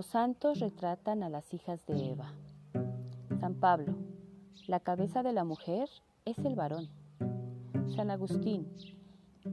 Los 0.00 0.06
santos 0.06 0.60
retratan 0.60 1.22
a 1.22 1.28
las 1.28 1.52
hijas 1.52 1.84
de 1.84 2.12
Eva. 2.12 2.32
San 3.38 3.54
Pablo, 3.56 3.98
la 4.66 4.80
cabeza 4.80 5.22
de 5.22 5.34
la 5.34 5.44
mujer 5.44 5.90
es 6.24 6.38
el 6.38 6.54
varón. 6.54 6.88
San 7.94 8.10
Agustín, 8.10 8.66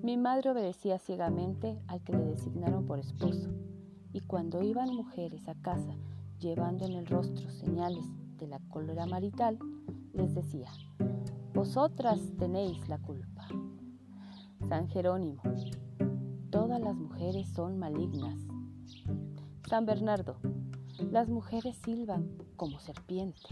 mi 0.02 0.16
madre 0.16 0.52
obedecía 0.52 1.00
ciegamente 1.00 1.78
al 1.88 2.02
que 2.02 2.14
le 2.14 2.24
designaron 2.24 2.86
por 2.86 2.98
esposo, 2.98 3.50
y 4.14 4.22
cuando 4.22 4.64
iban 4.64 4.96
mujeres 4.96 5.50
a 5.50 5.56
casa 5.56 5.98
llevando 6.40 6.86
en 6.86 6.94
el 6.94 7.08
rostro 7.08 7.52
señales 7.52 8.06
de 8.38 8.48
la 8.48 8.62
cólera 8.70 9.06
marital, 9.06 9.60
les 10.14 10.34
decía, 10.34 10.72
vosotras 11.54 12.22
tenéis 12.40 12.88
la 12.88 13.00
culpa. 13.00 13.50
San 14.70 14.88
Jerónimo, 14.88 15.42
todas 16.52 16.80
las 16.80 16.96
mujeres 16.96 17.50
son 17.50 17.78
malignas. 17.78 18.57
San 19.68 19.86
Bernardo, 19.86 20.38
las 21.12 21.28
mujeres 21.28 21.76
silban 21.84 22.30
como 22.56 22.80
serpientes. 22.80 23.44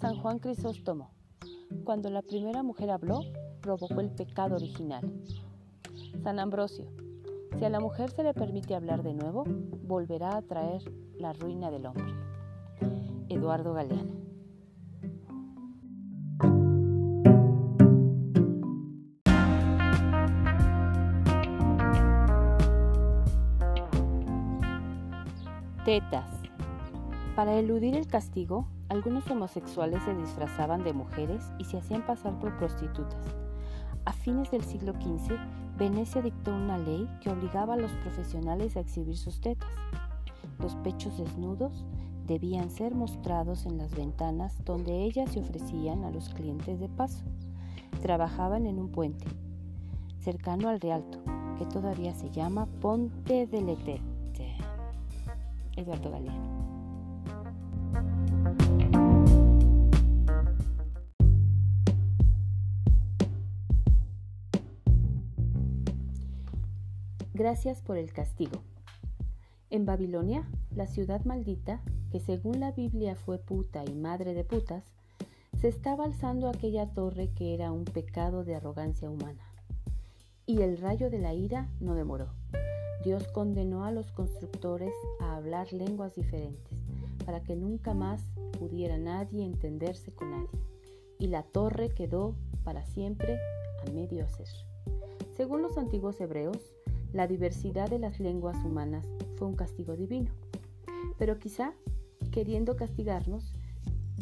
San 0.00 0.16
Juan 0.16 0.38
Crisóstomo, 0.38 1.10
cuando 1.84 2.08
la 2.08 2.22
primera 2.22 2.62
mujer 2.62 2.90
habló, 2.90 3.20
provocó 3.60 4.00
el 4.00 4.08
pecado 4.08 4.56
original. 4.56 5.12
San 6.22 6.38
Ambrosio, 6.38 6.86
si 7.58 7.64
a 7.66 7.68
la 7.68 7.78
mujer 7.78 8.10
se 8.10 8.22
le 8.22 8.32
permite 8.32 8.74
hablar 8.74 9.02
de 9.02 9.12
nuevo, 9.12 9.44
volverá 9.82 10.38
a 10.38 10.42
traer 10.42 10.82
la 11.18 11.34
ruina 11.34 11.70
del 11.70 11.84
hombre. 11.84 12.14
Eduardo 13.28 13.74
Galeano. 13.74 14.19
Tetas. 25.90 26.30
Para 27.34 27.58
eludir 27.58 27.96
el 27.96 28.06
castigo, 28.06 28.68
algunos 28.88 29.28
homosexuales 29.28 30.00
se 30.04 30.14
disfrazaban 30.14 30.84
de 30.84 30.92
mujeres 30.92 31.42
y 31.58 31.64
se 31.64 31.78
hacían 31.78 32.06
pasar 32.06 32.38
por 32.38 32.56
prostitutas. 32.58 33.26
A 34.04 34.12
fines 34.12 34.52
del 34.52 34.62
siglo 34.62 34.92
XV, 34.92 35.34
Venecia 35.76 36.22
dictó 36.22 36.54
una 36.54 36.78
ley 36.78 37.08
que 37.20 37.30
obligaba 37.30 37.74
a 37.74 37.76
los 37.76 37.90
profesionales 38.04 38.76
a 38.76 38.80
exhibir 38.80 39.16
sus 39.16 39.40
tetas. 39.40 39.68
Los 40.60 40.76
pechos 40.76 41.18
desnudos 41.18 41.84
debían 42.24 42.70
ser 42.70 42.94
mostrados 42.94 43.66
en 43.66 43.76
las 43.76 43.92
ventanas 43.92 44.64
donde 44.64 45.02
ellas 45.02 45.32
se 45.32 45.40
ofrecían 45.40 46.04
a 46.04 46.12
los 46.12 46.28
clientes 46.28 46.78
de 46.78 46.88
paso. 46.88 47.24
Trabajaban 48.00 48.66
en 48.66 48.78
un 48.78 48.92
puente, 48.92 49.26
cercano 50.20 50.68
al 50.68 50.80
Rialto, 50.80 51.18
que 51.58 51.66
todavía 51.66 52.14
se 52.14 52.30
llama 52.30 52.66
Ponte 52.80 53.48
de 53.48 53.60
Letete. 53.60 54.09
Eduardo 55.80 56.10
Galeano. 56.10 56.60
Gracias 67.32 67.80
por 67.80 67.96
el 67.96 68.12
castigo. 68.12 68.60
En 69.70 69.86
Babilonia, 69.86 70.46
la 70.74 70.86
ciudad 70.86 71.24
maldita, 71.24 71.80
que 72.10 72.20
según 72.20 72.60
la 72.60 72.72
Biblia 72.72 73.14
fue 73.14 73.38
puta 73.38 73.82
y 73.84 73.94
madre 73.94 74.34
de 74.34 74.44
putas, 74.44 74.84
se 75.58 75.68
estaba 75.68 76.04
alzando 76.04 76.48
aquella 76.48 76.92
torre 76.92 77.30
que 77.30 77.54
era 77.54 77.72
un 77.72 77.84
pecado 77.84 78.44
de 78.44 78.56
arrogancia 78.56 79.08
humana. 79.08 79.42
Y 80.44 80.60
el 80.62 80.78
rayo 80.78 81.08
de 81.08 81.18
la 81.18 81.32
ira 81.32 81.70
no 81.80 81.94
demoró. 81.94 82.28
Dios 83.04 83.26
condenó 83.28 83.84
a 83.84 83.92
los 83.92 84.12
constructores 84.12 84.92
a 85.20 85.36
hablar 85.36 85.72
lenguas 85.72 86.14
diferentes, 86.14 86.78
para 87.24 87.42
que 87.42 87.56
nunca 87.56 87.94
más 87.94 88.22
pudiera 88.58 88.98
nadie 88.98 89.44
entenderse 89.44 90.12
con 90.12 90.30
nadie. 90.30 90.60
Y 91.18 91.28
la 91.28 91.42
torre 91.42 91.90
quedó 91.94 92.34
para 92.62 92.84
siempre 92.84 93.38
a 93.86 93.90
medio 93.90 94.24
hacer. 94.24 94.48
Según 95.34 95.62
los 95.62 95.78
antiguos 95.78 96.20
hebreos, 96.20 96.74
la 97.12 97.26
diversidad 97.26 97.88
de 97.88 97.98
las 97.98 98.20
lenguas 98.20 98.56
humanas 98.64 99.06
fue 99.36 99.48
un 99.48 99.56
castigo 99.56 99.96
divino. 99.96 100.30
Pero 101.18 101.38
quizá, 101.38 101.72
queriendo 102.30 102.76
castigarnos, 102.76 103.54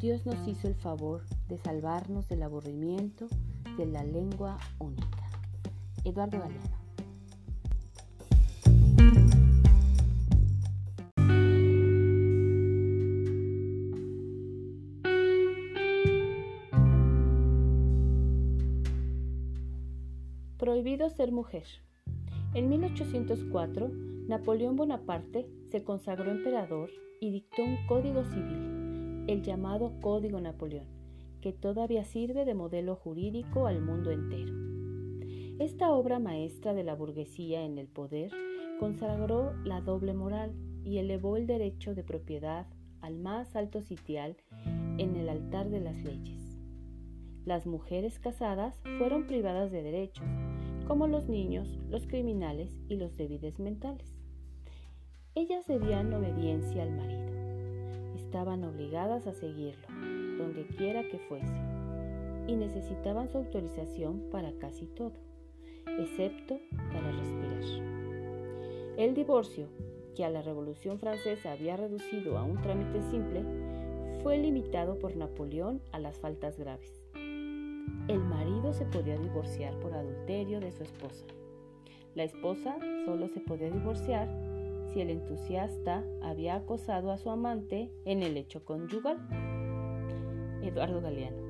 Dios 0.00 0.25
nos 0.25 0.47
hizo 0.47 0.69
el 0.69 0.77
favor 0.77 1.22
de 1.49 1.59
salvarnos 1.59 2.28
del 2.28 2.44
aburrimiento 2.44 3.27
de 3.77 3.87
la 3.87 4.05
lengua 4.05 4.59
única. 4.78 5.28
Eduardo 6.05 6.38
Galeano. 6.38 6.78
Prohibido 20.58 21.08
ser 21.08 21.30
mujer. 21.30 21.62
En 22.52 22.69
1804, 22.69 23.92
Napoleón 24.26 24.74
Bonaparte 24.74 25.46
se 25.69 25.84
consagró 25.84 26.32
emperador 26.32 26.91
y 27.20 27.30
dictó 27.30 27.62
un 27.62 27.76
código 27.86 28.24
civil, 28.24 29.24
el 29.28 29.42
llamado 29.42 29.92
Código 30.00 30.41
Napoleón, 30.41 30.88
que 31.41 31.52
todavía 31.52 32.04
sirve 32.04 32.44
de 32.44 32.54
modelo 32.54 32.96
jurídico 32.96 33.69
al 33.69 33.80
mundo 33.80 34.10
entero. 34.10 34.52
Esta 35.60 35.92
obra 35.92 36.19
maestra 36.19 36.75
de 36.75 36.82
la 36.82 36.96
burguesía 36.96 37.62
en 37.62 37.78
el 37.78 37.86
poder 37.86 38.32
consagró 38.80 39.52
la 39.64 39.80
doble 39.80 40.12
moral 40.12 40.56
y 40.82 40.98
elevó 40.98 41.36
el 41.36 41.46
derecho 41.46 41.94
de 41.94 42.02
propiedad 42.02 42.66
al 43.00 43.16
más 43.16 43.54
alto 43.54 43.80
sitial 43.80 44.36
en 44.98 45.14
el 45.14 45.28
altar 45.28 45.70
de 45.70 45.80
las 45.80 46.02
leyes. 46.02 46.47
Las 47.48 47.66
mujeres 47.66 48.19
casadas 48.19 48.78
fueron 48.98 49.26
privadas 49.26 49.72
de 49.72 49.82
derechos, 49.82 50.26
como 50.86 51.06
los 51.06 51.31
niños, 51.31 51.78
los 51.88 52.06
criminales 52.06 52.78
y 52.91 52.97
los 52.97 53.16
débiles 53.16 53.59
mentales. 53.59 54.14
Ellas 55.34 55.66
debían 55.66 56.12
obediencia 56.12 56.82
al 56.82 56.91
marido. 56.91 57.32
Estaban 58.16 58.64
obligadas 58.64 59.26
a 59.26 59.32
seguirlo, 59.32 59.88
donde 60.37 60.66
quiera 60.76 61.08
que 61.08 61.19
fuese, 61.20 61.56
y 62.48 62.54
necesitaban 62.54 63.31
su 63.31 63.38
autorización 63.38 64.28
para 64.31 64.53
casi 64.58 64.84
todo, 64.84 65.14
excepto 65.98 66.58
para 66.92 67.10
respirar. 67.12 67.62
El 68.98 69.14
divorcio, 69.14 69.69
que 70.14 70.22
a 70.22 70.28
la 70.28 70.42
Revolución 70.42 70.98
Francesa 70.98 71.53
había 71.53 71.78
reducido 71.78 72.37
a 72.37 72.44
un 72.44 72.60
trámite 72.60 73.00
simple, 73.10 73.42
fue 74.22 74.37
limitado 74.37 74.98
por 74.98 75.16
Napoleón 75.16 75.81
a 75.92 75.98
las 75.98 76.19
faltas 76.19 76.58
graves 76.58 77.07
el 78.09 78.21
marido 78.21 78.72
se 78.72 78.84
podía 78.87 79.19
divorciar 79.19 79.78
por 79.81 79.93
adulterio 79.93 80.60
de 80.60 80.72
su 80.72 80.82
esposa. 80.82 81.25
La 82.15 82.25
esposa 82.25 82.76
solo 83.04 83.28
se 83.28 83.41
podía 83.41 83.71
divorciar 83.71 84.28
si 84.93 85.00
el 85.00 85.10
entusiasta 85.10 86.03
había 86.22 86.56
acosado 86.56 87.10
a 87.10 87.19
su 87.19 87.31
amante 87.31 87.91
en 88.04 88.22
el 88.22 88.37
hecho 88.37 88.65
conyugal. 88.65 89.19
Eduardo 90.62 91.00
Galeano. 91.00 91.49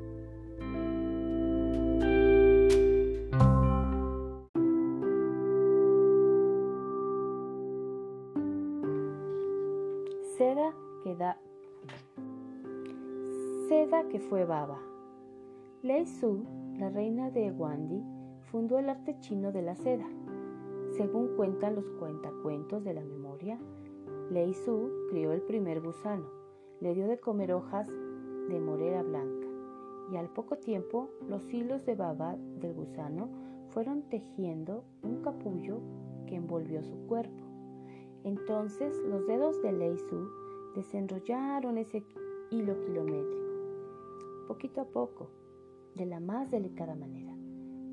Seda 10.36 10.72
que 11.02 11.16
da 11.16 11.38
Seda 13.68 14.08
que 14.08 14.18
fue 14.18 14.44
baba. 14.44 14.78
Lei 15.80 16.06
Su, 16.06 16.44
la 16.76 16.90
reina 16.90 17.30
de 17.30 17.52
Guandi, 17.52 18.02
fundó 18.50 18.80
el 18.80 18.88
arte 18.88 19.16
chino 19.20 19.52
de 19.52 19.62
la 19.62 19.76
seda. 19.76 20.08
Según 20.96 21.36
cuentan 21.36 21.76
los 21.76 21.88
cuentacuentos 22.00 22.82
de 22.82 22.94
la 22.94 23.04
memoria, 23.04 23.60
Lei 24.28 24.54
Su 24.54 24.90
crió 25.08 25.32
el 25.32 25.40
primer 25.42 25.80
gusano, 25.80 26.26
le 26.80 26.94
dio 26.94 27.06
de 27.06 27.20
comer 27.20 27.52
hojas 27.52 27.86
de 27.86 28.58
morera 28.58 29.04
blanca 29.04 29.46
y 30.10 30.16
al 30.16 30.28
poco 30.30 30.56
tiempo 30.56 31.10
los 31.28 31.48
hilos 31.54 31.86
de 31.86 31.94
baba 31.94 32.36
del 32.60 32.74
gusano 32.74 33.28
fueron 33.68 34.02
tejiendo 34.08 34.82
un 35.04 35.22
capullo 35.22 35.78
que 36.26 36.34
envolvió 36.34 36.82
su 36.82 36.96
cuerpo. 37.06 37.44
Entonces 38.24 38.98
los 39.08 39.24
dedos 39.28 39.62
de 39.62 39.70
Lei 39.70 39.96
Su 39.96 40.28
desenrollaron 40.74 41.78
ese 41.78 42.02
hilo 42.50 42.80
kilométrico. 42.80 43.46
Poquito 44.48 44.80
a 44.80 44.84
poco, 44.86 45.30
de 45.98 46.06
la 46.06 46.20
más 46.20 46.50
delicada 46.50 46.94
manera. 46.94 47.34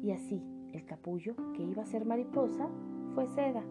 Y 0.02 0.12
así, 0.12 0.42
el 0.72 0.86
capullo, 0.86 1.36
que 1.54 1.64
iba 1.64 1.84
a 1.84 1.88
ser 1.88 2.06
mariposa, 2.06 2.70
fue 3.14 3.28
seda. 3.28 3.64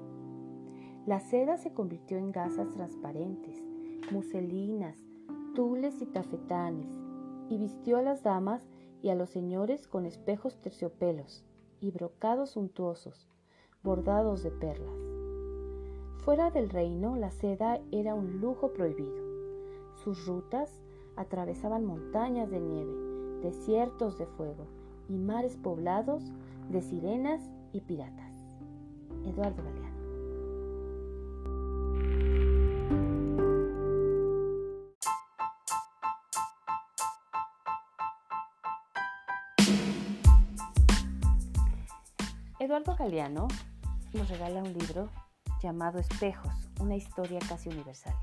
La 1.06 1.20
seda 1.20 1.56
se 1.56 1.72
convirtió 1.72 2.18
en 2.18 2.32
gasas 2.32 2.70
transparentes, 2.70 3.62
muselinas, 4.10 4.98
tules 5.54 6.02
y 6.02 6.06
tafetanes, 6.06 6.90
y 7.48 7.58
vistió 7.58 7.98
a 7.98 8.02
las 8.02 8.22
damas 8.22 8.68
y 9.02 9.10
a 9.10 9.14
los 9.14 9.30
señores 9.30 9.86
con 9.86 10.06
espejos 10.06 10.60
terciopelos 10.60 11.44
y 11.80 11.90
brocados 11.90 12.50
suntuosos, 12.50 13.28
bordados 13.82 14.42
de 14.42 14.50
perlas. 14.50 14.98
Fuera 16.24 16.50
del 16.50 16.70
reino, 16.70 17.16
la 17.16 17.30
seda 17.30 17.80
era 17.92 18.14
un 18.14 18.40
lujo 18.40 18.72
prohibido. 18.72 19.22
Sus 20.02 20.26
rutas 20.26 20.82
atravesaban 21.16 21.84
montañas 21.84 22.50
de 22.50 22.60
nieve, 22.60 23.03
desiertos 23.44 24.18
de 24.18 24.26
fuego 24.26 24.66
y 25.08 25.18
mares 25.18 25.56
poblados 25.56 26.24
de 26.70 26.80
sirenas 26.80 27.42
y 27.72 27.82
piratas. 27.82 28.32
Eduardo 29.26 29.62
Galeano. 29.62 29.94
Eduardo 42.58 42.96
Galeano 42.96 43.48
nos 44.14 44.28
regala 44.30 44.62
un 44.62 44.72
libro 44.72 45.10
llamado 45.62 45.98
Espejos, 45.98 46.70
una 46.80 46.96
historia 46.96 47.40
casi 47.46 47.68
universal. 47.68 48.14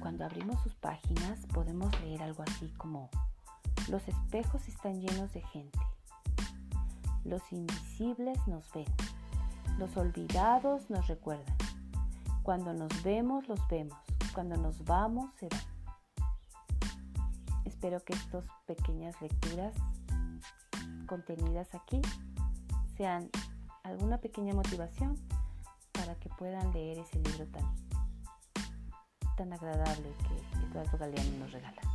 Cuando 0.00 0.24
abrimos 0.24 0.60
sus 0.62 0.74
páginas 0.76 1.40
podemos 1.52 1.90
leer 2.00 2.22
algo 2.22 2.42
así 2.42 2.68
como, 2.76 3.10
los 3.88 4.06
espejos 4.06 4.66
están 4.68 5.00
llenos 5.00 5.32
de 5.32 5.40
gente, 5.42 5.78
los 7.24 7.42
invisibles 7.52 8.38
nos 8.46 8.70
ven, 8.72 8.86
los 9.78 9.96
olvidados 9.96 10.88
nos 10.90 11.06
recuerdan, 11.06 11.56
cuando 12.42 12.72
nos 12.72 13.02
vemos 13.02 13.48
los 13.48 13.60
vemos, 13.68 13.98
cuando 14.32 14.56
nos 14.56 14.84
vamos 14.84 15.30
se 15.38 15.48
van. 15.48 15.60
Espero 17.64 18.00
que 18.00 18.14
estas 18.14 18.44
pequeñas 18.66 19.20
lecturas 19.20 19.74
contenidas 21.06 21.74
aquí 21.74 22.00
sean 22.96 23.30
alguna 23.82 24.18
pequeña 24.18 24.54
motivación 24.54 25.16
para 25.92 26.14
que 26.16 26.28
puedan 26.28 26.72
leer 26.72 26.98
ese 26.98 27.18
libro 27.20 27.46
tan, 27.46 27.64
tan 29.38 29.52
agradable 29.52 30.12
que 30.26 30.66
Eduardo 30.66 30.98
Galeano 30.98 31.38
nos 31.38 31.52
regala. 31.52 31.87